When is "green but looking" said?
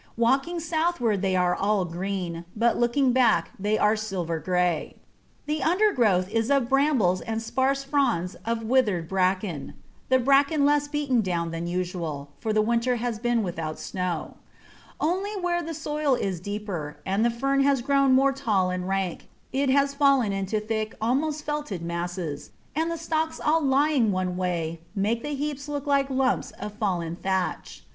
1.85-3.11